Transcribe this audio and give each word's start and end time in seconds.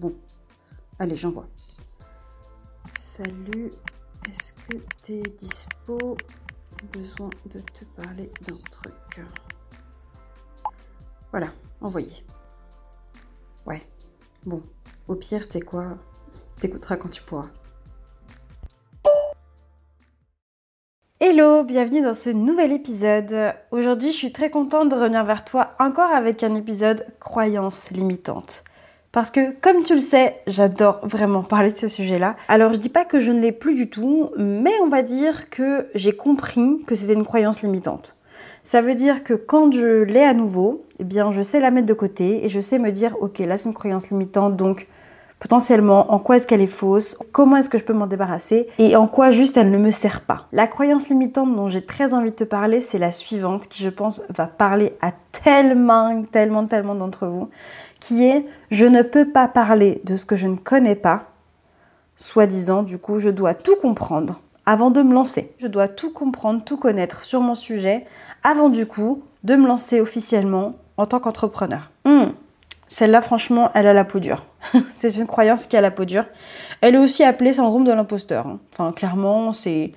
Bon, 0.00 0.14
allez, 0.98 1.14
j'envoie. 1.14 1.46
Salut, 2.88 3.70
est-ce 4.26 4.54
que 4.54 4.78
t'es 5.02 5.20
dispo? 5.20 6.16
Besoin 6.90 7.28
de 7.50 7.60
te 7.60 7.84
parler 7.84 8.30
d'un 8.46 8.56
truc. 8.70 9.20
Voilà, 11.32 11.48
envoyé. 11.82 12.24
Ouais, 13.66 13.82
bon, 14.46 14.62
au 15.06 15.16
pire, 15.16 15.46
t'es 15.46 15.60
quoi? 15.60 15.98
T'écouteras 16.58 16.96
quand 16.96 17.10
tu 17.10 17.20
pourras. 17.20 17.50
Hello, 21.20 21.62
bienvenue 21.62 22.00
dans 22.00 22.14
ce 22.14 22.30
nouvel 22.30 22.72
épisode. 22.72 23.54
Aujourd'hui, 23.70 24.12
je 24.12 24.16
suis 24.16 24.32
très 24.32 24.50
contente 24.50 24.88
de 24.88 24.94
revenir 24.94 25.26
vers 25.26 25.44
toi 25.44 25.74
encore 25.78 26.10
avec 26.10 26.42
un 26.42 26.54
épisode 26.54 27.06
croyances 27.20 27.90
limitantes. 27.90 28.64
Parce 29.12 29.32
que, 29.32 29.50
comme 29.60 29.82
tu 29.82 29.94
le 29.96 30.00
sais, 30.00 30.36
j'adore 30.46 31.00
vraiment 31.02 31.42
parler 31.42 31.72
de 31.72 31.76
ce 31.76 31.88
sujet-là. 31.88 32.36
Alors, 32.46 32.72
je 32.72 32.78
dis 32.78 32.88
pas 32.88 33.04
que 33.04 33.18
je 33.18 33.32
ne 33.32 33.40
l'ai 33.40 33.50
plus 33.50 33.74
du 33.74 33.90
tout, 33.90 34.30
mais 34.38 34.72
on 34.84 34.88
va 34.88 35.02
dire 35.02 35.50
que 35.50 35.88
j'ai 35.96 36.12
compris 36.12 36.82
que 36.86 36.94
c'était 36.94 37.14
une 37.14 37.24
croyance 37.24 37.62
limitante. 37.62 38.14
Ça 38.62 38.82
veut 38.82 38.94
dire 38.94 39.24
que 39.24 39.34
quand 39.34 39.72
je 39.72 40.04
l'ai 40.04 40.22
à 40.22 40.32
nouveau, 40.32 40.84
eh 41.00 41.04
bien, 41.04 41.32
je 41.32 41.42
sais 41.42 41.58
la 41.58 41.72
mettre 41.72 41.86
de 41.86 41.94
côté 41.94 42.44
et 42.44 42.48
je 42.48 42.60
sais 42.60 42.78
me 42.78 42.92
dire, 42.92 43.16
ok, 43.20 43.40
là 43.40 43.56
c'est 43.56 43.68
une 43.68 43.74
croyance 43.74 44.10
limitante, 44.10 44.56
donc 44.56 44.86
potentiellement 45.40 46.12
en 46.12 46.18
quoi 46.18 46.36
est-ce 46.36 46.46
qu'elle 46.46 46.60
est 46.60 46.66
fausse, 46.66 47.16
comment 47.32 47.56
est-ce 47.56 47.70
que 47.70 47.78
je 47.78 47.84
peux 47.84 47.94
m'en 47.94 48.06
débarrasser? 48.06 48.68
Et 48.78 48.94
en 48.94 49.08
quoi 49.08 49.30
juste 49.30 49.56
elle 49.56 49.70
ne 49.70 49.78
me 49.78 49.90
sert 49.90 50.20
pas? 50.20 50.46
La 50.52 50.66
croyance 50.66 51.08
limitante 51.08 51.56
dont 51.56 51.68
j'ai 51.68 51.84
très 51.84 52.12
envie 52.12 52.30
de 52.30 52.36
te 52.36 52.44
parler, 52.44 52.82
c'est 52.82 52.98
la 52.98 53.10
suivante 53.10 53.66
qui 53.66 53.82
je 53.82 53.88
pense 53.88 54.22
va 54.28 54.46
parler 54.46 54.92
à 55.00 55.12
tellement, 55.32 56.22
tellement, 56.30 56.66
tellement 56.66 56.94
d'entre 56.94 57.26
vous, 57.26 57.48
qui 58.00 58.24
est 58.24 58.46
je 58.70 58.86
ne 58.86 59.02
peux 59.02 59.30
pas 59.30 59.48
parler 59.48 60.00
de 60.04 60.16
ce 60.16 60.24
que 60.24 60.36
je 60.36 60.46
ne 60.46 60.56
connais 60.56 60.96
pas, 60.96 61.26
soi-disant 62.16 62.82
du 62.82 62.98
coup 62.98 63.18
je 63.18 63.28
dois 63.28 63.54
tout 63.54 63.76
comprendre 63.76 64.40
avant 64.66 64.90
de 64.90 65.02
me 65.02 65.14
lancer. 65.14 65.52
Je 65.58 65.66
dois 65.66 65.88
tout 65.88 66.12
comprendre, 66.12 66.64
tout 66.64 66.76
connaître 66.76 67.24
sur 67.24 67.40
mon 67.40 67.54
sujet 67.54 68.06
avant 68.42 68.68
du 68.68 68.86
coup 68.86 69.22
de 69.44 69.56
me 69.56 69.66
lancer 69.66 70.00
officiellement 70.00 70.74
en 70.96 71.06
tant 71.06 71.20
qu'entrepreneur. 71.20 71.90
Hmm. 72.04 72.30
Celle-là, 72.90 73.22
franchement, 73.22 73.70
elle 73.74 73.86
a 73.86 73.92
la 73.92 74.04
peau 74.04 74.18
dure. 74.18 74.44
c'est 74.94 75.16
une 75.16 75.28
croyance 75.28 75.68
qui 75.68 75.76
a 75.76 75.80
la 75.80 75.92
peau 75.92 76.04
dure. 76.04 76.24
Elle 76.80 76.96
est 76.96 76.98
aussi 76.98 77.22
appelée 77.22 77.52
syndrome 77.52 77.84
de 77.84 77.92
l'imposteur. 77.92 78.48
Hein. 78.48 78.58
Enfin, 78.72 78.90
clairement, 78.90 79.52
c'est, 79.52 79.92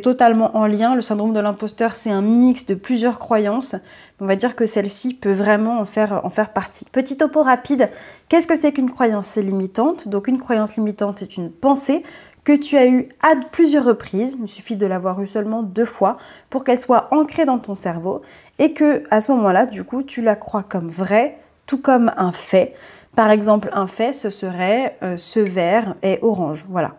totalement 0.00 0.56
en 0.56 0.66
lien. 0.66 0.94
Le 0.94 1.02
syndrome 1.02 1.32
de 1.32 1.40
l'imposteur, 1.40 1.96
c'est 1.96 2.10
un 2.10 2.22
mix 2.22 2.64
de 2.66 2.76
plusieurs 2.76 3.18
croyances. 3.18 3.74
On 4.20 4.26
va 4.26 4.36
dire 4.36 4.54
que 4.54 4.66
celle-ci 4.66 5.14
peut 5.14 5.32
vraiment 5.32 5.80
en 5.80 5.84
faire, 5.84 6.24
en 6.24 6.30
faire 6.30 6.52
partie. 6.52 6.84
Petit 6.92 7.16
topo 7.16 7.42
rapide, 7.42 7.90
qu'est-ce 8.28 8.46
que 8.46 8.56
c'est 8.56 8.72
qu'une 8.72 8.90
croyance 8.90 9.34
limitante? 9.36 10.06
Donc 10.06 10.28
une 10.28 10.38
croyance 10.38 10.76
limitante 10.76 11.22
est 11.22 11.36
une 11.36 11.50
pensée 11.50 12.04
que 12.44 12.52
tu 12.52 12.76
as 12.76 12.86
eue 12.86 13.08
à 13.20 13.34
plusieurs 13.50 13.84
reprises, 13.84 14.38
il 14.40 14.48
suffit 14.48 14.76
de 14.76 14.86
l'avoir 14.86 15.20
eue 15.20 15.26
seulement 15.26 15.62
deux 15.62 15.84
fois 15.84 16.16
pour 16.48 16.64
qu'elle 16.64 16.80
soit 16.80 17.08
ancrée 17.12 17.44
dans 17.44 17.58
ton 17.58 17.74
cerveau 17.74 18.22
et 18.58 18.72
que 18.72 19.04
à 19.10 19.20
ce 19.20 19.32
moment-là, 19.32 19.66
du 19.66 19.84
coup, 19.84 20.02
tu 20.02 20.22
la 20.22 20.34
crois 20.34 20.62
comme 20.62 20.88
vraie, 20.88 21.38
tout 21.68 21.78
comme 21.78 22.10
un 22.16 22.32
fait. 22.32 22.74
Par 23.14 23.30
exemple, 23.30 23.70
un 23.72 23.86
fait, 23.86 24.12
ce 24.12 24.30
serait 24.30 24.96
euh, 25.04 25.16
ce 25.16 25.38
verre 25.38 25.94
est 26.02 26.18
orange. 26.22 26.66
Voilà. 26.68 26.96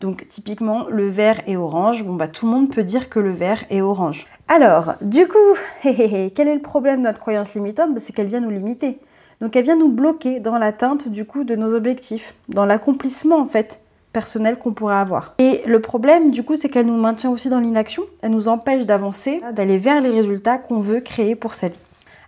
Donc 0.00 0.26
typiquement, 0.26 0.86
le 0.88 1.10
verre 1.10 1.42
est 1.46 1.56
orange. 1.56 2.04
Bon, 2.04 2.14
bah 2.14 2.28
tout 2.28 2.46
le 2.46 2.52
monde 2.52 2.70
peut 2.70 2.84
dire 2.84 3.10
que 3.10 3.20
le 3.20 3.32
verre 3.32 3.64
est 3.68 3.82
orange. 3.82 4.26
Alors, 4.48 4.94
du 5.02 5.26
coup, 5.28 5.36
quel 5.82 6.48
est 6.48 6.54
le 6.54 6.62
problème 6.62 7.00
de 7.00 7.04
notre 7.04 7.20
croyance 7.20 7.54
limitante? 7.54 7.92
Bah, 7.92 8.00
C'est 8.00 8.14
qu'elle 8.14 8.28
vient 8.28 8.40
nous 8.40 8.50
limiter. 8.50 8.98
Donc 9.42 9.56
elle 9.56 9.64
vient 9.64 9.76
nous 9.76 9.88
bloquer 9.88 10.38
dans 10.38 10.56
l'atteinte 10.56 11.08
du 11.08 11.24
coup 11.24 11.42
de 11.42 11.56
nos 11.56 11.74
objectifs, 11.74 12.34
dans 12.48 12.64
l'accomplissement 12.64 13.40
en 13.40 13.46
fait 13.46 13.80
personnel 14.12 14.56
qu'on 14.56 14.72
pourrait 14.72 14.94
avoir. 14.94 15.34
Et 15.38 15.62
le 15.66 15.80
problème 15.80 16.30
du 16.30 16.44
coup 16.44 16.54
c'est 16.54 16.68
qu'elle 16.68 16.86
nous 16.86 16.96
maintient 16.96 17.30
aussi 17.30 17.48
dans 17.48 17.58
l'inaction, 17.58 18.04
elle 18.20 18.30
nous 18.30 18.46
empêche 18.46 18.86
d'avancer, 18.86 19.42
d'aller 19.52 19.78
vers 19.78 20.00
les 20.00 20.10
résultats 20.10 20.58
qu'on 20.58 20.78
veut 20.78 21.00
créer 21.00 21.34
pour 21.34 21.54
sa 21.54 21.68
vie. 21.70 21.82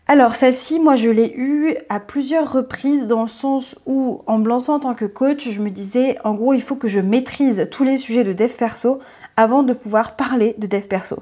Alors 0.07 0.35
celle-ci, 0.35 0.81
moi 0.81 0.97
je 0.97 1.09
l'ai 1.09 1.33
eue 1.35 1.77
à 1.89 1.99
plusieurs 1.99 2.53
reprises 2.53 3.07
dans 3.07 3.23
le 3.23 3.29
sens 3.29 3.79
où 3.87 4.21
en 4.27 4.37
me 4.37 4.47
lançant 4.47 4.75
en 4.75 4.81
tant 4.81 4.95
que 4.95 5.07
coach, 5.07 5.49
je 5.49 5.63
me 5.63 5.71
disais 5.71 6.19
en 6.25 6.35
gros 6.35 6.53
il 6.53 6.61
faut 6.61 6.77
que 6.77 6.89
je 6.89 7.01
maîtrise 7.01 7.69
tous 7.71 7.85
les 7.85 7.97
sujets 7.97 8.23
de 8.23 8.35
dev 8.35 8.53
perso 8.55 9.01
avant 9.39 9.63
de 9.63 9.73
pouvoir 9.73 10.15
parler 10.15 10.57
de 10.59 10.67
dev 10.67 10.83
perso. 10.89 11.21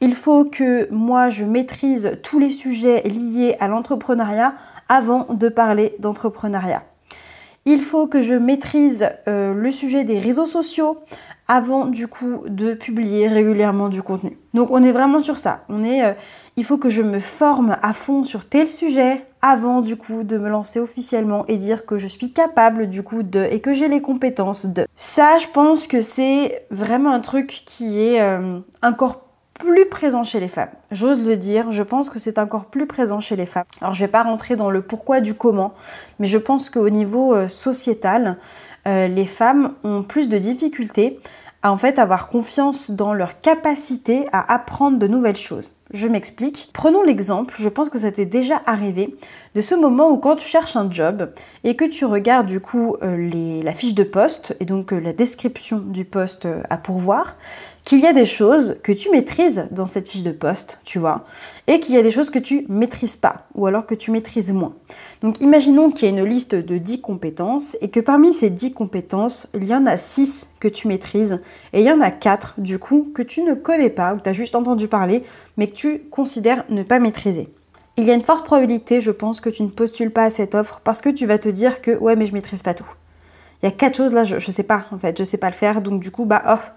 Il 0.00 0.14
faut 0.14 0.46
que 0.46 0.90
moi 0.90 1.28
je 1.28 1.44
maîtrise 1.44 2.18
tous 2.22 2.38
les 2.38 2.48
sujets 2.48 3.02
liés 3.02 3.56
à 3.60 3.68
l'entrepreneuriat 3.68 4.54
avant 4.88 5.26
de 5.28 5.50
parler 5.50 5.94
d'entrepreneuriat. 5.98 6.82
Il 7.66 7.82
faut 7.82 8.06
que 8.06 8.22
je 8.22 8.34
maîtrise 8.34 9.06
euh, 9.28 9.52
le 9.52 9.70
sujet 9.70 10.04
des 10.04 10.18
réseaux 10.18 10.46
sociaux 10.46 10.98
avant 11.46 11.86
du 11.86 12.08
coup 12.08 12.42
de 12.46 12.72
publier 12.72 13.28
régulièrement 13.28 13.90
du 13.90 14.02
contenu. 14.02 14.38
Donc 14.54 14.70
on 14.70 14.82
est 14.82 14.92
vraiment 14.92 15.20
sur 15.20 15.38
ça. 15.38 15.64
On 15.68 15.84
est, 15.84 16.04
euh, 16.04 16.12
il 16.56 16.64
faut 16.64 16.78
que 16.78 16.88
je 16.88 17.02
me 17.02 17.20
forme 17.20 17.76
à 17.82 17.92
fond 17.92 18.24
sur 18.24 18.48
tel 18.48 18.68
sujet 18.68 19.24
avant 19.42 19.80
du 19.80 19.96
coup 19.96 20.22
de 20.22 20.38
me 20.38 20.48
lancer 20.48 20.80
officiellement 20.80 21.44
et 21.48 21.56
dire 21.56 21.84
que 21.84 21.98
je 21.98 22.06
suis 22.06 22.32
capable 22.32 22.88
du 22.88 23.02
coup 23.02 23.22
de 23.22 23.46
et 23.50 23.60
que 23.60 23.74
j'ai 23.74 23.88
les 23.88 24.00
compétences 24.00 24.66
de. 24.66 24.86
Ça, 24.96 25.38
je 25.38 25.46
pense 25.48 25.86
que 25.86 26.00
c'est 26.00 26.66
vraiment 26.70 27.10
un 27.10 27.20
truc 27.20 27.62
qui 27.66 28.00
est 28.00 28.20
euh, 28.20 28.58
encore 28.82 29.20
plus 29.54 29.86
présent 29.86 30.24
chez 30.24 30.40
les 30.40 30.48
femmes. 30.48 30.70
J'ose 30.90 31.26
le 31.26 31.36
dire, 31.36 31.70
je 31.72 31.82
pense 31.82 32.10
que 32.10 32.18
c'est 32.18 32.38
encore 32.38 32.66
plus 32.66 32.86
présent 32.86 33.20
chez 33.20 33.36
les 33.36 33.46
femmes. 33.46 33.64
Alors 33.80 33.94
je 33.94 34.00
vais 34.04 34.10
pas 34.10 34.22
rentrer 34.22 34.56
dans 34.56 34.70
le 34.70 34.82
pourquoi 34.82 35.20
du 35.20 35.34
comment, 35.34 35.74
mais 36.18 36.26
je 36.26 36.38
pense 36.38 36.70
qu'au 36.70 36.88
niveau 36.88 37.34
euh, 37.34 37.48
sociétal, 37.48 38.38
euh, 38.86 39.08
les 39.08 39.26
femmes 39.26 39.74
ont 39.84 40.02
plus 40.02 40.28
de 40.28 40.38
difficultés 40.38 41.20
à 41.64 41.72
en 41.72 41.78
fait 41.78 41.98
avoir 41.98 42.28
confiance 42.28 42.90
dans 42.90 43.14
leur 43.14 43.40
capacité 43.40 44.26
à 44.32 44.52
apprendre 44.52 44.98
de 44.98 45.08
nouvelles 45.08 45.34
choses. 45.34 45.72
Je 45.92 46.06
m'explique. 46.06 46.70
Prenons 46.74 47.02
l'exemple, 47.02 47.54
je 47.58 47.68
pense 47.68 47.88
que 47.88 47.98
ça 47.98 48.12
t'est 48.12 48.26
déjà 48.26 48.60
arrivé, 48.66 49.16
de 49.54 49.60
ce 49.62 49.74
moment 49.74 50.10
où 50.10 50.18
quand 50.18 50.36
tu 50.36 50.46
cherches 50.46 50.76
un 50.76 50.90
job 50.90 51.32
et 51.64 51.74
que 51.74 51.86
tu 51.86 52.04
regardes 52.04 52.46
du 52.46 52.60
coup 52.60 52.96
euh, 53.02 53.62
la 53.62 53.72
fiche 53.72 53.94
de 53.94 54.04
poste 54.04 54.54
et 54.60 54.66
donc 54.66 54.92
euh, 54.92 55.00
la 55.00 55.14
description 55.14 55.78
du 55.78 56.04
poste 56.04 56.46
à 56.68 56.76
pourvoir, 56.76 57.36
qu'il 57.84 58.00
y 58.00 58.06
a 58.06 58.12
des 58.14 58.24
choses 58.24 58.76
que 58.82 58.92
tu 58.92 59.10
maîtrises 59.10 59.68
dans 59.70 59.84
cette 59.84 60.08
fiche 60.08 60.22
de 60.22 60.32
poste, 60.32 60.78
tu 60.84 60.98
vois, 60.98 61.26
et 61.66 61.80
qu'il 61.80 61.94
y 61.94 61.98
a 61.98 62.02
des 62.02 62.10
choses 62.10 62.30
que 62.30 62.38
tu 62.38 62.64
maîtrises 62.68 63.16
pas, 63.16 63.46
ou 63.54 63.66
alors 63.66 63.86
que 63.86 63.94
tu 63.94 64.10
maîtrises 64.10 64.52
moins. 64.52 64.74
Donc 65.20 65.40
imaginons 65.40 65.90
qu'il 65.90 66.08
y 66.08 66.10
a 66.10 66.14
une 66.14 66.24
liste 66.24 66.54
de 66.54 66.78
10 66.78 67.00
compétences 67.00 67.76
et 67.80 67.88
que 67.88 68.00
parmi 68.00 68.32
ces 68.32 68.50
10 68.50 68.72
compétences, 68.72 69.48
il 69.54 69.64
y 69.64 69.74
en 69.74 69.86
a 69.86 69.96
6 69.96 70.54
que 70.60 70.68
tu 70.68 70.88
maîtrises 70.88 71.40
et 71.72 71.80
il 71.80 71.86
y 71.86 71.90
en 71.90 72.00
a 72.00 72.10
4 72.10 72.60
du 72.60 72.78
coup 72.78 73.10
que 73.14 73.22
tu 73.22 73.42
ne 73.42 73.54
connais 73.54 73.90
pas 73.90 74.14
ou 74.14 74.18
que 74.18 74.22
tu 74.22 74.28
as 74.28 74.34
juste 74.34 74.54
entendu 74.54 74.88
parler 74.88 75.24
mais 75.56 75.68
que 75.68 75.74
tu 75.74 76.00
considères 76.10 76.64
ne 76.68 76.82
pas 76.82 76.98
maîtriser. 76.98 77.48
Il 77.96 78.04
y 78.04 78.10
a 78.10 78.14
une 78.14 78.22
forte 78.22 78.44
probabilité, 78.44 79.00
je 79.00 79.12
pense, 79.12 79.40
que 79.40 79.48
tu 79.48 79.62
ne 79.62 79.68
postules 79.68 80.10
pas 80.10 80.24
à 80.24 80.30
cette 80.30 80.54
offre 80.54 80.80
parce 80.82 81.00
que 81.00 81.10
tu 81.10 81.26
vas 81.26 81.38
te 81.38 81.48
dire 81.48 81.80
que 81.80 81.96
ouais 81.96 82.16
mais 82.16 82.26
je 82.26 82.34
maîtrise 82.34 82.62
pas 82.62 82.74
tout. 82.74 82.90
Il 83.62 83.66
y 83.66 83.68
a 83.68 83.72
quatre 83.72 83.96
choses 83.96 84.12
là, 84.12 84.24
je, 84.24 84.34
ne 84.34 84.40
sais 84.40 84.62
pas 84.62 84.86
en 84.90 84.98
fait, 84.98 85.16
je 85.16 85.24
sais 85.24 85.38
pas 85.38 85.48
le 85.48 85.54
faire, 85.54 85.80
donc 85.80 86.00
du 86.00 86.10
coup 86.10 86.26
bah 86.26 86.42
off, 86.46 86.72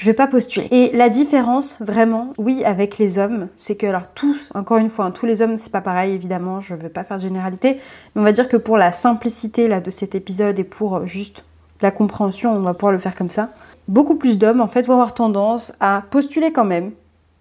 je 0.00 0.06
vais 0.06 0.14
pas 0.14 0.26
postuler. 0.26 0.66
Et 0.70 0.96
la 0.96 1.10
différence, 1.10 1.76
vraiment, 1.82 2.32
oui, 2.38 2.64
avec 2.64 2.96
les 2.96 3.18
hommes, 3.18 3.48
c'est 3.54 3.76
que, 3.76 3.86
alors 3.86 4.08
tous, 4.14 4.48
encore 4.54 4.78
une 4.78 4.88
fois, 4.88 5.04
hein, 5.04 5.10
tous 5.10 5.26
les 5.26 5.42
hommes, 5.42 5.58
c'est 5.58 5.70
pas 5.70 5.82
pareil, 5.82 6.14
évidemment, 6.14 6.62
je 6.62 6.74
veux 6.74 6.88
pas 6.88 7.04
faire 7.04 7.18
de 7.18 7.22
généralité, 7.22 7.78
mais 8.14 8.22
on 8.22 8.24
va 8.24 8.32
dire 8.32 8.48
que 8.48 8.56
pour 8.56 8.78
la 8.78 8.92
simplicité 8.92 9.68
de 9.68 9.90
cet 9.90 10.14
épisode 10.14 10.58
et 10.58 10.64
pour 10.64 10.96
euh, 10.96 11.06
juste 11.06 11.44
la 11.82 11.90
compréhension, 11.90 12.50
on 12.50 12.60
va 12.60 12.72
pouvoir 12.72 12.92
le 12.92 12.98
faire 12.98 13.14
comme 13.14 13.28
ça. 13.28 13.50
Beaucoup 13.88 14.14
plus 14.14 14.38
d'hommes, 14.38 14.62
en 14.62 14.68
fait, 14.68 14.86
vont 14.86 14.94
avoir 14.94 15.12
tendance 15.12 15.74
à 15.80 16.04
postuler 16.10 16.50
quand 16.50 16.64
même, 16.64 16.92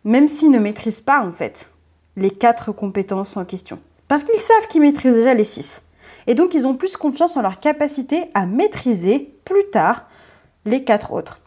même 0.03 0.27
s'ils 0.27 0.51
ne 0.51 0.59
maîtrisent 0.59 0.99
pas, 0.99 1.25
en 1.25 1.31
fait, 1.31 1.69
les 2.17 2.29
quatre 2.29 2.73
compétences 2.73 3.37
en 3.37 3.45
question. 3.45 3.79
Parce 4.09 4.25
qu'ils 4.25 4.37
savent 4.41 4.67
qu'ils 4.67 4.81
maîtrisent 4.81 5.13
déjà 5.13 5.33
les 5.33 5.45
six. 5.45 5.83
Et 6.27 6.35
donc, 6.35 6.53
ils 6.53 6.67
ont 6.67 6.75
plus 6.75 6.97
confiance 6.97 7.37
en 7.37 7.41
leur 7.41 7.57
capacité 7.57 8.25
à 8.33 8.45
maîtriser 8.45 9.33
plus 9.45 9.69
tard 9.71 10.07
les 10.65 10.83
quatre 10.83 11.13
autres. 11.13 11.39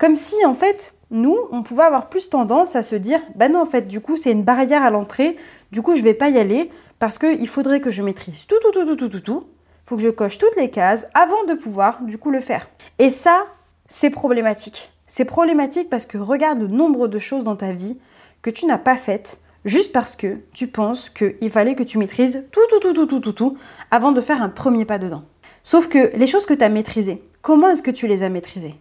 Comme 0.00 0.16
si, 0.16 0.34
en 0.46 0.54
fait, 0.54 0.94
nous, 1.10 1.36
on 1.52 1.62
pouvait 1.62 1.82
avoir 1.82 2.08
plus 2.08 2.30
tendance 2.30 2.74
à 2.74 2.82
se 2.82 2.96
dire, 2.96 3.20
bah 3.34 3.50
non, 3.50 3.60
en 3.60 3.66
fait, 3.66 3.86
du 3.86 4.00
coup, 4.00 4.16
c'est 4.16 4.32
une 4.32 4.44
barrière 4.44 4.82
à 4.82 4.88
l'entrée, 4.88 5.36
du 5.72 5.82
coup, 5.82 5.94
je 5.94 6.00
vais 6.00 6.14
pas 6.14 6.30
y 6.30 6.38
aller 6.38 6.70
parce 6.98 7.18
qu'il 7.18 7.46
faudrait 7.46 7.82
que 7.82 7.90
je 7.90 8.02
maîtrise 8.02 8.46
tout, 8.46 8.56
tout, 8.62 8.72
tout, 8.72 8.86
tout, 8.86 8.96
tout, 8.96 9.08
tout, 9.10 9.20
tout. 9.20 9.44
faut 9.84 9.96
que 9.96 10.02
je 10.02 10.08
coche 10.08 10.38
toutes 10.38 10.56
les 10.56 10.70
cases 10.70 11.06
avant 11.12 11.44
de 11.44 11.52
pouvoir 11.52 12.00
du 12.00 12.16
coup 12.16 12.30
le 12.30 12.40
faire. 12.40 12.70
Et 12.98 13.10
ça, 13.10 13.44
c'est 13.88 14.08
problématique. 14.08 14.90
C'est 15.06 15.26
problématique 15.26 15.90
parce 15.90 16.06
que 16.06 16.16
regarde 16.16 16.60
le 16.60 16.68
nombre 16.68 17.06
de 17.06 17.18
choses 17.18 17.44
dans 17.44 17.56
ta 17.56 17.72
vie 17.72 17.98
que 18.40 18.48
tu 18.48 18.64
n'as 18.64 18.78
pas 18.78 18.96
faites 18.96 19.42
juste 19.66 19.92
parce 19.92 20.16
que 20.16 20.38
tu 20.54 20.66
penses 20.66 21.10
qu'il 21.10 21.50
fallait 21.50 21.74
que 21.74 21.82
tu 21.82 21.98
maîtrises 21.98 22.46
tout, 22.52 22.60
tout, 22.70 22.80
tout, 22.80 22.94
tout, 22.94 23.06
tout, 23.06 23.20
tout, 23.20 23.32
tout 23.32 23.58
avant 23.90 24.12
de 24.12 24.22
faire 24.22 24.40
un 24.40 24.48
premier 24.48 24.86
pas 24.86 24.98
dedans. 24.98 25.24
Sauf 25.62 25.88
que 25.88 26.16
les 26.16 26.26
choses 26.26 26.46
que 26.46 26.54
tu 26.54 26.64
as 26.64 26.70
maîtrisées, 26.70 27.22
comment 27.42 27.68
est-ce 27.68 27.82
que 27.82 27.90
tu 27.90 28.06
les 28.06 28.22
as 28.22 28.30
maîtrisées 28.30 28.76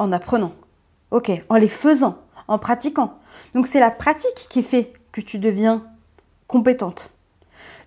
En 0.00 0.12
apprenant. 0.12 0.52
Ok, 1.10 1.30
en 1.50 1.56
les 1.56 1.68
faisant, 1.68 2.16
en 2.48 2.58
pratiquant. 2.58 3.18
Donc 3.54 3.66
c'est 3.66 3.80
la 3.80 3.90
pratique 3.90 4.46
qui 4.48 4.62
fait 4.62 4.94
que 5.12 5.20
tu 5.20 5.38
deviens 5.38 5.84
compétente. 6.46 7.10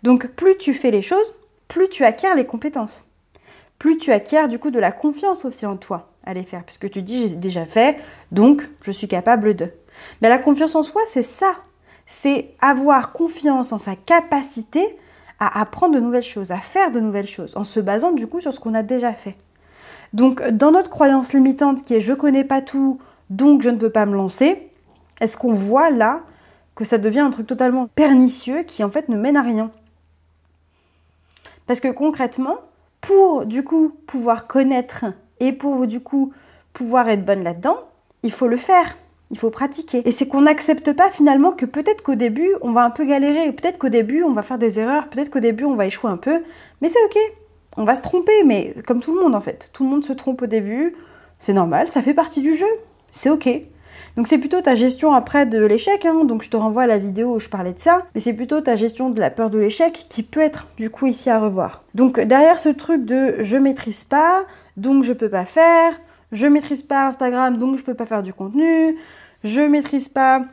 Donc 0.04 0.27
plus 0.27 0.56
tu 0.60 0.75
fais 0.75 0.92
les 0.92 1.01
choses, 1.01 1.33
plus 1.68 1.89
tu 1.89 2.06
acquiers 2.06 2.36
les 2.36 2.45
compétences. 2.45 3.12
Plus 3.80 3.98
tu 3.98 4.12
acquiers 4.12 4.48
du 4.48 4.60
coup 4.60 4.69
de 4.69 4.77
la 4.77 4.92
confiance 4.92 5.44
aussi 5.44 5.65
en 5.65 5.75
toi 5.75 6.12
à 6.24 6.36
les 6.36 6.44
faire, 6.44 6.63
puisque 6.63 6.92
tu 6.92 7.01
dis 7.01 7.30
j'ai 7.30 7.36
déjà 7.36 7.65
fait, 7.65 7.98
donc 8.31 8.69
je 8.83 8.92
suis 8.92 9.07
capable 9.07 9.56
de. 9.56 9.71
Mais 10.21 10.30
la 10.30 10.38
confiance 10.38 10.75
en 10.75 10.83
soi, 10.83 11.01
c'est 11.07 11.24
ça. 11.24 11.56
C'est 12.06 12.54
avoir 12.62 13.12
confiance 13.12 13.74
en 13.74 13.80
sa 13.80 13.95
capacité 13.95 15.00
à 15.39 15.59
apprendre 15.59 15.95
de 15.95 16.00
nouvelles 16.00 16.21
choses, 16.21 16.51
à 16.51 16.59
faire 16.59 16.92
de 16.92 17.00
nouvelles 17.00 17.27
choses, 17.27 17.57
en 17.57 17.63
se 17.63 17.80
basant 17.80 18.12
du 18.12 18.27
coup 18.27 18.39
sur 18.39 18.54
ce 18.54 18.59
qu'on 18.59 18.75
a 18.75 18.83
déjà 18.83 19.13
fait. 19.13 19.36
Donc 20.13 20.48
dans 20.50 20.71
notre 20.71 20.89
croyance 20.89 21.33
limitante 21.33 21.83
qui 21.83 21.95
est 21.95 22.00
je 22.00 22.13
connais 22.13 22.44
pas 22.44 22.62
tout, 22.62 23.00
donc 23.30 23.62
je 23.62 23.69
ne 23.69 23.77
peux 23.77 23.89
pas 23.89 24.06
me 24.06 24.15
lancer, 24.15 24.69
est-ce 25.19 25.38
qu'on 25.38 25.54
voit 25.54 25.89
là 25.89 26.21
que 26.75 26.86
ça 26.86 26.98
devient 26.98 27.21
un 27.21 27.31
truc 27.31 27.48
totalement 27.48 27.88
pernicieux 27.88 28.63
qui 28.63 28.83
en 28.83 28.89
fait 28.89 29.10
ne 29.10 29.18
mène 29.18 29.38
à 29.38 29.42
rien? 29.42 29.71
Parce 31.65 31.80
que 31.80 31.88
concrètement, 31.88 32.57
pour 33.01 33.45
du 33.45 33.63
coup 33.63 33.94
pouvoir 34.07 34.48
connaître 34.48 35.06
et 35.39 35.51
pour 35.51 35.88
du 35.88 36.00
coup 36.00 36.33
pouvoir 36.74 37.09
être 37.09 37.25
bonne 37.25 37.44
là-dedans, 37.44 37.77
il 38.24 38.31
faut 38.31 38.48
le 38.48 38.57
faire. 38.57 38.95
Il 39.31 39.39
faut 39.39 39.50
pratiquer. 39.50 40.07
Et 40.07 40.12
c'est 40.12 40.27
qu'on 40.27 40.42
n'accepte 40.42 40.94
pas 40.94 41.09
finalement 41.09 41.54
que 41.54 41.66
peut-être 41.66 42.04
qu'au 42.04 42.13
début, 42.13 42.54
on 42.62 42.71
va 42.71 42.83
un 42.83 42.92
peu 42.92 43.04
galérer, 43.04 43.51
peut-être 43.51 43.80
qu'au 43.80 43.89
début, 43.89 44.21
on 44.24 44.31
va 44.31 44.44
faire 44.44 44.59
des 44.59 44.80
erreurs, 44.80 45.07
peut-être 45.07 45.31
qu'au 45.31 45.39
début, 45.39 45.63
on 45.63 45.75
va 45.75 45.88
échouer 45.88 46.12
un 46.12 46.18
peu, 46.18 46.44
mais 46.81 46.89
c'est 46.89 47.04
ok. 47.06 47.18
On 47.78 47.84
va 47.84 47.96
se 47.96 48.02
tromper, 48.02 48.44
mais 48.46 48.75
comme 48.86 49.00
tout 49.00 49.16
le 49.16 49.22
monde 49.22 49.36
en 49.36 49.42
fait. 49.42 49.70
Tout 49.74 49.84
le 49.84 49.90
monde 49.90 50.04
se 50.04 50.14
trompe 50.14 50.42
au 50.42 50.48
début, 50.48 50.96
c'est 51.40 51.54
normal, 51.54 51.88
ça 51.88 52.02
fait 52.02 52.14
partie 52.14 52.42
du 52.42 52.56
jeu, 52.56 52.68
c'est 53.10 53.30
ok. 53.30 53.50
Donc 54.16 54.28
c'est 54.28 54.38
plutôt 54.38 54.62
ta 54.62 54.75
gestion 54.75 55.14
après 55.14 55.46
de 55.48 55.64
l'échec, 55.66 56.06
hein. 56.06 56.24
donc 56.25 56.44
je 56.44 56.50
te 56.50 56.58
renvoie 56.58 56.84
à 56.84 56.88
la 56.88 57.00
vidéo 57.00 57.36
où 57.36 57.40
je 57.40 57.50
parlais 57.50 57.74
de 57.74 57.80
ça, 57.80 58.06
mais 58.14 58.22
c'est 58.22 58.34
plutôt 58.34 58.62
ta 58.62 58.75
gestion 58.75 59.10
de 59.10 59.20
la 59.20 59.31
peur 59.31 59.50
de 59.50 59.58
l'échec 59.58 60.06
qui 60.08 60.22
peut 60.22 60.42
être 60.42 60.68
du 60.78 60.92
coup 60.92 61.08
ici 61.08 61.30
à 61.30 61.40
revoir. 61.40 61.84
Donc 61.96 62.20
derrière 62.20 62.60
ce 62.60 62.70
truc 62.70 63.06
de 63.06 63.38
je 63.40 63.58
maîtrise 63.58 64.04
pas, 64.04 64.46
donc 64.78 65.04
je 65.04 65.14
peux 65.14 65.30
pas 65.30 65.46
faire, 65.46 66.00
je 66.31 66.46
maîtrise 66.46 66.84
pas 66.84 67.08
Instagram, 67.08 67.58
donc 67.58 67.78
je 67.78 67.84
peux 67.84 67.96
pas 67.96 68.06
faire 68.06 68.22
du 68.22 68.34
contenu, 68.34 68.98
je 69.44 69.62
maîtrise 69.62 70.10
pas 70.10 70.44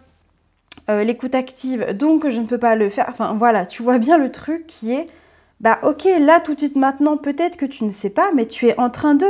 euh, 0.88 1.04
l'écoute 1.04 1.34
active, 1.34 1.94
donc 1.96 2.28
je 2.28 2.40
ne 2.40 2.46
peux 2.46 2.58
pas 2.58 2.76
le 2.76 2.88
faire. 2.88 3.06
Enfin 3.10 3.34
voilà, 3.34 3.66
tu 3.66 3.82
vois 3.82 3.98
bien 3.98 4.16
le 4.16 4.32
truc 4.32 4.66
qui 4.66 4.92
est, 4.92 5.08
bah 5.60 5.78
ok, 5.82 6.08
là 6.20 6.40
tout 6.40 6.54
de 6.54 6.60
suite 6.60 6.76
maintenant, 6.76 7.16
peut-être 7.16 7.56
que 7.56 7.66
tu 7.66 7.84
ne 7.84 7.90
sais 7.90 8.10
pas, 8.10 8.30
mais 8.34 8.46
tu 8.46 8.68
es 8.68 8.78
en 8.78 8.90
train 8.90 9.14
de. 9.14 9.26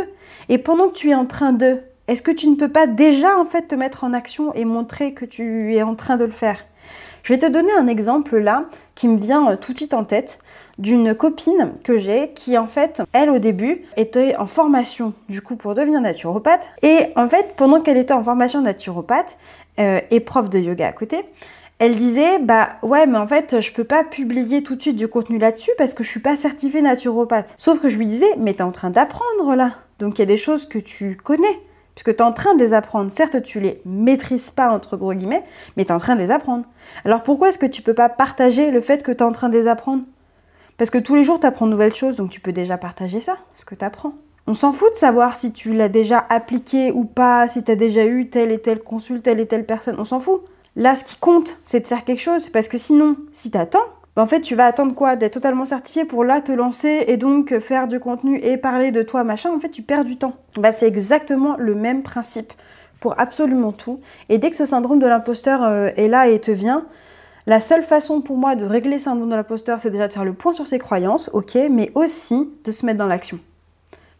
Et 0.48 0.58
pendant 0.58 0.88
que 0.88 0.94
tu 0.94 1.10
es 1.10 1.14
en 1.14 1.26
train 1.26 1.52
de, 1.52 1.80
est-ce 2.06 2.22
que 2.22 2.30
tu 2.30 2.48
ne 2.48 2.54
peux 2.54 2.68
pas 2.68 2.86
déjà 2.86 3.38
en 3.38 3.46
fait 3.46 3.68
te 3.68 3.74
mettre 3.74 4.04
en 4.04 4.12
action 4.12 4.54
et 4.54 4.64
montrer 4.64 5.12
que 5.12 5.24
tu 5.24 5.74
es 5.74 5.82
en 5.82 5.94
train 5.94 6.16
de 6.16 6.24
le 6.24 6.30
faire? 6.30 6.64
Je 7.22 7.32
vais 7.32 7.38
te 7.38 7.46
donner 7.46 7.72
un 7.72 7.86
exemple 7.86 8.38
là 8.38 8.64
qui 8.94 9.08
me 9.08 9.18
vient 9.18 9.50
euh, 9.50 9.56
tout 9.56 9.72
de 9.72 9.78
suite 9.78 9.94
en 9.94 10.04
tête 10.04 10.38
d'une 10.78 11.14
copine 11.14 11.72
que 11.84 11.98
j'ai 11.98 12.30
qui 12.34 12.56
en 12.56 12.66
fait, 12.66 13.02
elle 13.12 13.28
au 13.28 13.38
début 13.38 13.82
était 13.96 14.36
en 14.36 14.46
formation 14.46 15.12
du 15.28 15.42
coup 15.42 15.56
pour 15.56 15.74
devenir 15.74 16.00
naturopathe 16.00 16.68
et 16.82 17.08
en 17.16 17.28
fait 17.28 17.54
pendant 17.56 17.80
qu'elle 17.80 17.98
était 17.98 18.14
en 18.14 18.24
formation 18.24 18.62
naturopathe 18.62 19.36
euh, 19.78 20.00
et 20.10 20.20
prof 20.20 20.48
de 20.48 20.58
yoga 20.58 20.86
à 20.88 20.92
côté, 20.92 21.24
elle 21.80 21.96
disait 21.96 22.38
bah 22.38 22.76
ouais 22.82 23.06
mais 23.06 23.18
en 23.18 23.26
fait 23.26 23.60
je 23.60 23.72
peux 23.72 23.84
pas 23.84 24.04
publier 24.04 24.62
tout 24.62 24.76
de 24.76 24.82
suite 24.82 24.96
du 24.96 25.08
contenu 25.08 25.38
là-dessus 25.38 25.72
parce 25.78 25.94
que 25.94 26.04
je 26.04 26.10
suis 26.10 26.20
pas 26.20 26.36
certifiée 26.36 26.82
naturopathe. 26.82 27.54
Sauf 27.56 27.80
que 27.80 27.88
je 27.88 27.98
lui 27.98 28.06
disais 28.06 28.30
mais 28.38 28.54
t'es 28.54 28.62
en 28.62 28.70
train 28.70 28.90
d'apprendre 28.90 29.56
là. 29.56 29.76
Donc 29.98 30.18
il 30.18 30.20
y 30.20 30.22
a 30.22 30.26
des 30.26 30.36
choses 30.36 30.68
que 30.68 30.78
tu 30.78 31.16
connais 31.16 31.58
puisque 31.94 32.14
tu 32.16 32.22
es 32.22 32.26
en 32.26 32.32
train 32.32 32.54
de 32.54 32.62
les 32.62 32.72
apprendre. 32.74 33.10
Certes, 33.10 33.42
tu 33.42 33.60
les 33.60 33.82
maîtrises 33.84 34.50
pas, 34.50 34.70
entre 34.70 34.96
gros 34.96 35.12
guillemets, 35.12 35.42
mais 35.76 35.84
tu 35.84 35.90
es 35.90 35.94
en 35.94 35.98
train 35.98 36.14
de 36.14 36.20
les 36.20 36.30
apprendre. 36.30 36.64
Alors 37.04 37.22
pourquoi 37.22 37.48
est-ce 37.48 37.58
que 37.58 37.66
tu 37.66 37.82
peux 37.82 37.94
pas 37.94 38.08
partager 38.08 38.70
le 38.70 38.80
fait 38.80 39.02
que 39.02 39.10
tu 39.10 39.18
es 39.18 39.22
en 39.22 39.32
train 39.32 39.48
de 39.48 39.58
les 39.58 39.66
apprendre? 39.66 40.04
Parce 40.76 40.90
que 40.90 40.98
tous 40.98 41.14
les 41.14 41.24
jours, 41.24 41.40
tu 41.40 41.46
apprends 41.46 41.66
de 41.66 41.72
nouvelles 41.72 41.94
choses, 41.94 42.16
donc 42.16 42.30
tu 42.30 42.40
peux 42.40 42.52
déjà 42.52 42.78
partager 42.78 43.20
ça, 43.20 43.38
ce 43.54 43.64
que 43.64 43.74
tu 43.74 43.84
apprends. 43.84 44.14
On 44.46 44.54
s'en 44.54 44.72
fout 44.72 44.92
de 44.92 44.96
savoir 44.96 45.36
si 45.36 45.52
tu 45.52 45.74
l'as 45.74 45.90
déjà 45.90 46.24
appliqué 46.28 46.90
ou 46.90 47.04
pas, 47.04 47.48
si 47.48 47.64
tu 47.64 47.70
as 47.70 47.76
déjà 47.76 48.06
eu 48.06 48.30
telle 48.30 48.50
et 48.50 48.60
telle 48.60 48.80
consulte, 48.80 49.22
telle 49.22 49.40
et 49.40 49.46
telle 49.46 49.66
personne, 49.66 49.96
on 49.98 50.04
s'en 50.04 50.20
fout. 50.20 50.42
Là, 50.76 50.94
ce 50.94 51.04
qui 51.04 51.16
compte, 51.16 51.58
c'est 51.64 51.80
de 51.80 51.86
faire 51.86 52.04
quelque 52.04 52.22
chose, 52.22 52.48
parce 52.48 52.68
que 52.68 52.78
sinon, 52.78 53.16
si 53.32 53.50
tu 53.50 53.58
attends, 53.58 53.78
ben, 54.16 54.22
en 54.22 54.26
fait, 54.26 54.40
tu 54.40 54.54
vas 54.54 54.66
attendre 54.66 54.94
quoi? 54.94 55.16
D'être 55.16 55.34
totalement 55.34 55.64
certifié 55.64 56.04
pour 56.04 56.24
là 56.24 56.40
te 56.40 56.52
lancer 56.52 57.04
et 57.06 57.16
donc 57.16 57.58
faire 57.58 57.88
du 57.88 58.00
contenu 58.00 58.38
et 58.42 58.56
parler 58.56 58.90
de 58.90 59.02
toi, 59.02 59.24
machin. 59.24 59.50
En 59.50 59.60
fait, 59.60 59.70
tu 59.70 59.82
perds 59.82 60.04
du 60.04 60.16
temps. 60.16 60.34
Bah, 60.56 60.72
c'est 60.72 60.88
exactement 60.88 61.56
le 61.58 61.74
même 61.74 62.02
principe 62.02 62.52
pour 63.00 63.18
absolument 63.18 63.72
tout. 63.72 64.00
Et 64.28 64.38
dès 64.38 64.50
que 64.50 64.56
ce 64.56 64.64
syndrome 64.64 64.98
de 64.98 65.06
l'imposteur 65.06 65.62
euh, 65.64 65.88
est 65.96 66.08
là 66.08 66.28
et 66.28 66.40
te 66.40 66.50
vient, 66.50 66.86
la 67.46 67.58
seule 67.58 67.82
façon 67.82 68.20
pour 68.20 68.36
moi 68.36 68.54
de 68.54 68.64
régler 68.64 68.98
ce 68.98 69.04
syndrome 69.04 69.30
de 69.30 69.34
l'imposteur, 69.34 69.80
c'est 69.80 69.90
déjà 69.90 70.06
de 70.06 70.12
faire 70.12 70.24
le 70.24 70.34
point 70.34 70.52
sur 70.52 70.66
ses 70.66 70.78
croyances, 70.78 71.30
ok, 71.32 71.56
mais 71.70 71.90
aussi 71.94 72.50
de 72.64 72.70
se 72.70 72.84
mettre 72.84 72.98
dans 72.98 73.06
l'action. 73.06 73.38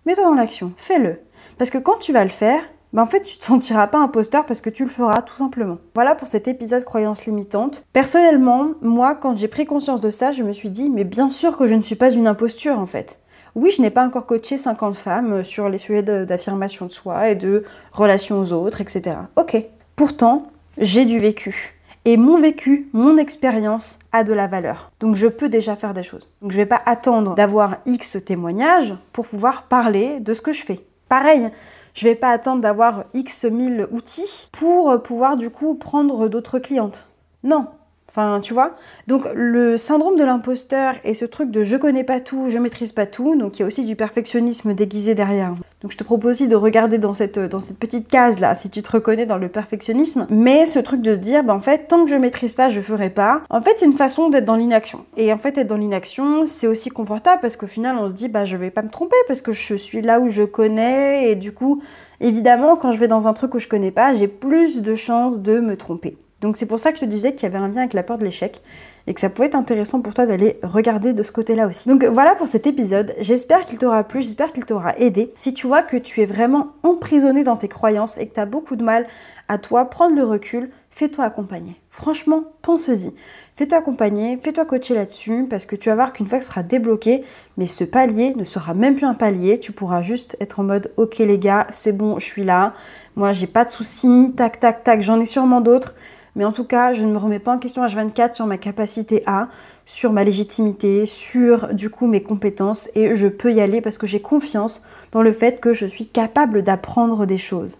Mets-toi 0.06 0.25
dans 0.25 0.35
l'action, 0.35 0.73
fais-le. 0.79 1.20
Parce 1.58 1.70
que 1.70 1.79
quand 1.79 1.99
tu 1.99 2.12
vas 2.12 2.25
le 2.25 2.31
faire, 2.31 2.62
en 2.98 3.06
fait, 3.06 3.22
tu 3.22 3.38
te 3.38 3.44
sentiras 3.44 3.87
pas 3.87 3.98
imposteur 3.98 4.46
parce 4.46 4.60
que 4.60 4.70
tu 4.70 4.84
le 4.84 4.90
feras 4.90 5.22
tout 5.22 5.34
simplement. 5.34 5.78
Voilà 5.94 6.14
pour 6.14 6.26
cet 6.26 6.48
épisode 6.48 6.84
croyance 6.84 7.25
limitante. 7.26 7.84
Personnellement, 7.92 8.72
moi, 8.82 9.14
quand 9.14 9.37
j'ai 9.37 9.48
pris 9.48 9.66
conscience 9.66 10.00
de 10.00 10.10
ça, 10.10 10.32
je 10.32 10.42
me 10.42 10.52
suis 10.52 10.70
dit, 10.70 10.90
mais 10.90 11.04
bien 11.04 11.31
sûr 11.31 11.56
que 11.56 11.66
je 11.66 11.75
ne 11.75 11.82
suis 11.82 11.94
pas 11.94 12.10
une 12.10 12.26
imposture 12.26 12.78
en 12.78 12.87
fait. 12.87 13.19
Oui, 13.54 13.72
je 13.76 13.82
n'ai 13.82 13.90
pas 13.90 14.04
encore 14.04 14.26
coaché 14.26 14.58
50 14.58 14.96
femmes 14.96 15.42
sur 15.44 15.69
les 15.69 15.78
sujets 15.78 16.02
d'affirmation 16.02 16.87
de 16.87 16.92
soi 16.92 17.30
et 17.30 17.35
de 17.35 17.64
relations 17.92 18.40
aux 18.40 18.52
autres, 18.52 18.80
etc. 18.80 19.16
Ok. 19.37 19.56
Pourtant, 19.97 20.47
j'ai 20.78 21.04
du 21.04 21.18
vécu. 21.18 21.75
Et 22.06 22.16
mon 22.16 22.40
vécu, 22.40 22.88
mon 22.92 23.18
expérience 23.18 23.99
a 24.12 24.25
de 24.25 24.32
la 24.32 24.47
valeur. 24.47 24.90
Donc 25.00 25.16
je 25.16 25.26
peux 25.26 25.49
déjà 25.50 25.76
faire 25.76 25.92
des 25.92 26.02
choses. 26.02 26.30
Donc 26.40 26.50
je 26.52 26.56
ne 26.56 26.62
vais 26.62 26.68
pas 26.68 26.80
attendre 26.87 27.35
d'avoir 27.35 27.76
X 27.85 28.18
témoignages 28.25 28.94
pour 29.12 29.26
pouvoir 29.26 29.64
parler 29.64 30.18
de 30.20 30.32
ce 30.32 30.40
que 30.40 30.52
je 30.52 30.62
fais. 30.62 30.80
Pareil, 31.11 31.50
je 31.94 32.06
ne 32.06 32.11
vais 32.11 32.16
pas 32.16 32.30
attendre 32.30 32.61
d'avoir 32.61 33.04
X 33.14 33.44
mille 33.44 33.87
outils 33.90 34.49
pour 34.52 35.02
pouvoir 35.02 35.37
du 35.37 35.50
coup 35.50 35.75
prendre 35.75 36.28
d'autres 36.28 36.59
clientes. 36.59 37.06
Non, 37.42 37.68
Enfin, 38.11 38.40
tu 38.40 38.55
vois 38.55 38.76
Donc, 39.07 39.25
le 39.35 39.76
syndrome 39.76 40.17
de 40.17 40.25
l'imposteur 40.25 40.95
et 41.05 41.14
ce 41.14 41.25
truc 41.25 41.52
de 41.52 41.62
je 41.62 41.76
connais 41.76 42.02
pas 42.02 42.19
tout, 42.19 42.50
je 42.50 42.59
maîtrise 42.59 42.90
pas 42.90 43.07
tout, 43.07 43.37
donc 43.37 43.59
il 43.59 43.62
y 43.62 43.62
a 43.62 43.67
aussi 43.67 43.85
du 43.85 43.95
perfectionnisme 43.95 44.75
déguisé 44.75 45.14
derrière. 45.14 45.55
Donc, 45.81 45.93
je 45.93 45.97
te 45.97 46.02
propose 46.02 46.31
aussi 46.31 46.49
de 46.49 46.57
regarder 46.57 46.99
dans 46.99 47.14
cette, 47.14 47.38
cette 47.61 47.79
petite 47.79 48.09
case 48.09 48.40
là, 48.40 48.57
si 48.57 48.69
tu 48.69 48.83
te 48.83 48.90
reconnais 48.90 49.26
dans 49.26 49.38
le 49.38 49.49
perfectionnisme. 49.49 50.26
Mais 50.29 50.67
ce 50.67 50.81
truc 50.81 51.02
de 51.02 51.14
se 51.14 51.21
dire, 51.21 51.45
bah, 51.45 51.55
en 51.55 51.61
fait, 51.61 51.87
tant 51.87 52.05
que 52.05 52.11
je 52.11 52.17
maîtrise 52.17 52.55
pas, 52.55 52.69
je 52.69 52.81
ferai 52.81 53.11
pas. 53.11 53.43
En 53.49 53.62
fait, 53.62 53.75
c'est 53.76 53.87
une 53.87 53.97
façon 53.97 54.29
d'être 54.29 54.45
dans 54.45 54.57
l'inaction. 54.57 55.05
Et 55.17 55.33
en 55.33 55.38
fait, 55.38 55.57
être 55.57 55.69
dans 55.69 55.76
l'inaction, 55.76 56.45
c'est 56.47 56.67
aussi 56.67 56.90
confortable 56.90 57.38
parce 57.40 57.57
qu'au 57.57 57.69
final, 57.69 57.97
on 57.97 58.09
se 58.09 58.12
dit, 58.12 58.29
bah, 58.29 58.45
je 58.45 58.57
vais 58.57 58.71
pas 58.71 58.83
me 58.83 58.90
tromper 58.90 59.17
parce 59.29 59.40
que 59.40 59.52
je 59.52 59.75
suis 59.76 60.02
là 60.02 60.19
où 60.19 60.29
je 60.29 60.43
connais 60.43 61.31
et 61.31 61.37
du 61.37 61.52
coup, 61.52 61.81
évidemment, 62.21 62.76
quand 62.76 62.90
je 62.90 62.99
vais 62.99 63.09
dans 63.09 63.29
un 63.29 63.35
truc 63.35 63.55
où 63.55 63.61
je 63.61 63.69
connais 63.69 63.93
pas, 63.93 64.14
j'ai 64.14 64.29
plus 64.29 64.83
de 64.83 64.95
chances 64.97 65.38
de 65.38 65.61
me 65.61 65.76
tromper. 65.76 66.17
Donc 66.40 66.56
c'est 66.56 66.66
pour 66.66 66.80
ça 66.80 66.90
que 66.92 66.99
je 66.99 67.02
te 67.02 67.06
disais 67.06 67.35
qu'il 67.35 67.42
y 67.42 67.47
avait 67.47 67.62
un 67.62 67.68
lien 67.68 67.78
avec 67.78 67.92
la 67.92 68.02
peur 68.02 68.18
de 68.18 68.25
l'échec 68.25 68.62
et 69.06 69.14
que 69.14 69.20
ça 69.20 69.30
pouvait 69.30 69.49
être 69.49 69.54
intéressant 69.54 70.00
pour 70.00 70.14
toi 70.14 70.26
d'aller 70.26 70.59
regarder 70.62 71.12
de 71.12 71.23
ce 71.23 71.32
côté-là 71.32 71.66
aussi. 71.66 71.88
Donc 71.88 72.04
voilà 72.04 72.35
pour 72.35 72.49
cet 72.49 72.66
épisode, 72.66 73.14
j'espère 73.18 73.62
qu'il 73.62 73.78
t'aura 73.78 74.04
plu, 74.04 74.23
j'espère 74.23 74.52
qu'il 74.52 74.64
t'aura 74.64 74.97
aidé. 74.99 75.32
Si 75.37 75.52
tu 75.54 75.66
vois 75.66 75.82
que 75.82 75.97
tu 75.97 76.20
es 76.20 76.26
vraiment 76.26 76.68
emprisonné 76.82 77.44
dans 77.44 77.56
tes 77.56 77.68
croyances 77.68 78.18
et 78.18 78.28
que 78.28 78.35
tu 78.35 78.40
as 78.40 78.47
beaucoup 78.47 78.76
de 78.76 78.85
mal 78.85 79.06
à 79.49 79.59
toi 79.59 79.87
prendre 79.87 80.14
le 80.14 80.25
recul, 80.25 80.70
fais-toi 80.90 81.25
accompagner. 81.25 81.80
Franchement, 81.90 82.44
pense-y. 82.62 83.12
Fais-toi 83.56 83.78
accompagner, 83.78 84.38
fais-toi 84.42 84.64
coacher 84.64 84.94
là-dessus 84.94 85.47
parce 85.50 85.66
que 85.66 85.76
tu 85.76 85.90
vas 85.90 85.94
voir 85.94 86.12
qu'une 86.12 86.26
fois 86.26 86.38
que 86.38 86.44
ce 86.44 86.50
sera 86.50 86.62
débloqué, 86.62 87.25
mais 87.59 87.66
ce 87.66 87.85
palier 87.85 88.35
ne 88.35 88.44
sera 88.44 88.73
même 88.73 88.94
plus 88.94 89.04
un 89.04 89.14
palier, 89.14 89.59
tu 89.59 89.73
pourras 89.73 90.00
juste 90.00 90.37
être 90.40 90.61
en 90.61 90.64
mode 90.64 90.92
OK 90.97 91.18
les 91.18 91.38
gars, 91.38 91.66
c'est 91.70 91.92
bon, 91.92 92.18
je 92.18 92.25
suis 92.25 92.44
là. 92.44 92.75
Moi, 93.16 93.32
j'ai 93.32 93.47
pas 93.47 93.64
de 93.64 93.70
soucis, 93.70 94.32
tac 94.37 94.61
tac 94.61 94.82
tac, 94.82 95.02
j'en 95.02 95.20
ai 95.20 95.26
sûrement 95.26 95.61
d'autres 95.61 95.94
mais 96.37 96.44
en 96.44 96.52
tout 96.52 96.64
cas, 96.64 96.92
je 96.92 97.04
ne 97.04 97.12
me 97.12 97.18
remets 97.18 97.38
pas 97.38 97.54
en 97.54 97.58
question 97.58 97.84
H24 97.84 98.34
sur 98.34 98.46
ma 98.46 98.58
capacité 98.58 99.22
à, 99.26 99.49
sur 99.87 100.12
ma 100.12 100.25
légitimité, 100.25 101.06
sur 101.06 101.75
du 101.75 101.90
coup 101.90 102.06
mes 102.06 102.22
compétences 102.22 102.88
et 102.94 103.16
je 103.16 103.26
peux 103.26 103.52
y 103.52 103.60
aller 103.60 103.80
parce 103.80 103.99
que 103.99 104.06
j'ai 104.06 104.20
confiance 104.20 104.82
dans 105.12 105.22
le 105.22 105.32
fait 105.32 105.60
que 105.60 105.72
je 105.72 105.87
suis 105.87 106.06
capable 106.06 106.62
d'apprendre 106.62 107.26
des 107.26 107.38
choses 107.38 107.78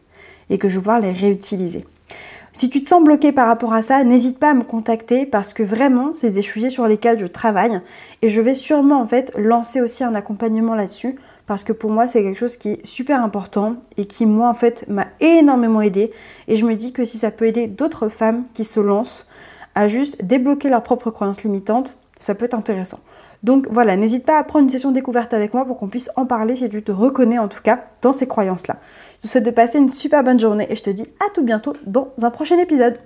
et 0.51 0.59
que 0.59 0.69
je 0.69 0.75
vais 0.75 0.81
pouvoir 0.81 1.01
les 1.01 1.13
réutiliser. 1.13 1.87
Si 2.53 2.69
tu 2.69 2.83
te 2.83 2.89
sens 2.89 3.05
bloqué 3.05 3.31
par 3.31 3.47
rapport 3.47 3.73
à 3.73 3.83
ça, 3.83 4.03
n'hésite 4.03 4.41
pas 4.41 4.51
à 4.51 4.55
me 4.55 4.65
contacter 4.65 5.25
parce 5.25 5.53
que 5.53 5.63
vraiment, 5.63 6.13
c'est 6.15 6.31
des 6.31 6.43
sujets 6.43 6.71
sur 6.71 6.89
lesquels 6.89 7.19
je 7.19 7.27
travaille 7.27 7.81
et 8.23 8.29
je 8.29 8.41
vais 8.41 8.55
sûrement 8.55 9.01
en 9.01 9.07
fait 9.07 9.33
lancer 9.39 9.81
aussi 9.81 10.03
un 10.03 10.17
accompagnement 10.17 10.75
là-dessus 10.75 11.17
parce 11.51 11.65
que 11.65 11.73
pour 11.73 11.91
moi, 11.91 12.07
c'est 12.07 12.23
quelque 12.23 12.39
chose 12.39 12.57
qui 12.57 12.69
est 12.69 12.87
super 12.87 13.25
important 13.25 13.75
et 13.97 14.07
qui 14.07 14.25
moi 14.25 14.49
en 14.49 14.55
fait 14.55 14.85
m'a 14.87 15.09
énormément 15.19 15.81
aidé 15.81 16.13
et 16.47 16.55
je 16.55 16.65
me 16.65 16.77
dis 16.77 16.93
que 16.93 17.05
si 17.05 17.19
ça 17.19 17.33
peut 17.33 17.45
aider 17.45 17.67
d'autres 17.67 18.09
femmes 18.09 18.45
qui 18.55 18.63
se 18.63 18.79
lancent 18.79 19.27
à 19.75 19.89
juste 19.89 20.25
débloquer 20.25 20.69
leurs 20.69 20.85
propres 20.85 21.11
croyances 21.11 21.43
limitantes, 21.43 21.97
ça 22.17 22.37
peut 22.37 22.45
être 22.45 22.55
intéressant. 22.55 23.01
Donc 23.43 23.67
voilà, 23.69 23.97
n'hésite 23.97 24.25
pas 24.25 24.39
à 24.39 24.45
prendre 24.45 24.63
une 24.63 24.71
session 24.71 24.93
découverte 24.93 25.35
avec 25.35 25.53
moi 25.53 25.65
pour 25.65 25.77
qu'on 25.77 25.89
puisse 25.89 26.13
en 26.15 26.25
parler 26.25 26.55
si 26.55 26.69
tu 26.69 26.85
te 26.85 26.93
reconnais 26.93 27.41
en 27.41 27.49
tout 27.49 27.63
cas 27.65 27.81
dans 28.01 28.13
ces 28.13 28.29
croyances-là. 28.29 28.77
Je 29.17 29.27
te 29.27 29.33
souhaite 29.33 29.45
de 29.45 29.51
passer 29.51 29.79
une 29.79 29.89
super 29.89 30.23
bonne 30.23 30.39
journée 30.39 30.69
et 30.71 30.77
je 30.77 30.85
te 30.85 30.91
dis 30.91 31.09
à 31.19 31.31
tout 31.35 31.43
bientôt 31.43 31.73
dans 31.85 32.13
un 32.23 32.31
prochain 32.31 32.61
épisode. 32.61 32.97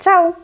Ciao 0.00 0.34